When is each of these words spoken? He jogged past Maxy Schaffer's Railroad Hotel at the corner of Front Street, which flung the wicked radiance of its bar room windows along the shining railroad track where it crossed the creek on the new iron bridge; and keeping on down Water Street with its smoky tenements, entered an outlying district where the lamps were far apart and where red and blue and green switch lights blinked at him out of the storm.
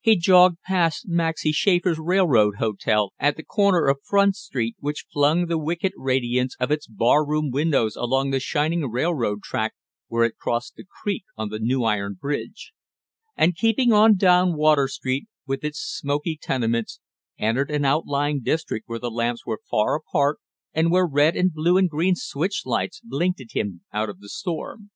He 0.00 0.16
jogged 0.16 0.56
past 0.66 1.06
Maxy 1.06 1.52
Schaffer's 1.52 2.00
Railroad 2.00 2.56
Hotel 2.56 3.12
at 3.16 3.36
the 3.36 3.44
corner 3.44 3.86
of 3.86 4.02
Front 4.02 4.34
Street, 4.34 4.74
which 4.80 5.04
flung 5.12 5.46
the 5.46 5.56
wicked 5.56 5.92
radiance 5.96 6.56
of 6.58 6.72
its 6.72 6.88
bar 6.88 7.24
room 7.24 7.52
windows 7.52 7.94
along 7.94 8.30
the 8.30 8.40
shining 8.40 8.90
railroad 8.90 9.40
track 9.44 9.74
where 10.08 10.24
it 10.24 10.36
crossed 10.36 10.74
the 10.74 10.84
creek 11.04 11.22
on 11.36 11.50
the 11.50 11.60
new 11.60 11.84
iron 11.84 12.14
bridge; 12.20 12.72
and 13.36 13.54
keeping 13.54 13.92
on 13.92 14.16
down 14.16 14.56
Water 14.56 14.88
Street 14.88 15.28
with 15.46 15.62
its 15.62 15.78
smoky 15.78 16.36
tenements, 16.42 16.98
entered 17.38 17.70
an 17.70 17.84
outlying 17.84 18.40
district 18.42 18.88
where 18.88 18.98
the 18.98 19.12
lamps 19.12 19.46
were 19.46 19.60
far 19.70 19.94
apart 19.94 20.38
and 20.74 20.90
where 20.90 21.06
red 21.06 21.36
and 21.36 21.52
blue 21.52 21.76
and 21.76 21.88
green 21.88 22.16
switch 22.16 22.62
lights 22.66 23.00
blinked 23.00 23.40
at 23.40 23.52
him 23.52 23.82
out 23.92 24.08
of 24.08 24.18
the 24.18 24.28
storm. 24.28 24.90